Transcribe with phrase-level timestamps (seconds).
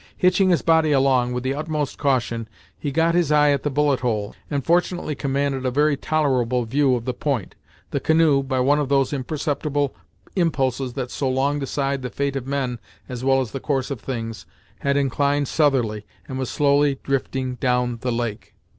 [0.17, 3.99] Hitching his body along, with the utmost caution, he got his eye at the bullet
[3.99, 7.53] hole, and fortunately commanded a very tolerable view of the point.
[7.91, 9.95] The canoe, by one of those imperceptible
[10.35, 13.99] impulses that so often decide the fate of men as well as the course of
[13.99, 14.47] things,
[14.79, 18.55] had inclined southerly, and was slowly drifting down the lake.